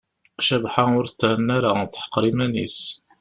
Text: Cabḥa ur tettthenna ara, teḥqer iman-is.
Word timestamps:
Cabḥa 0.45 0.83
ur 0.99 1.05
tettthenna 1.07 1.53
ara, 1.57 1.71
teḥqer 1.91 2.23
iman-is. 2.31 2.79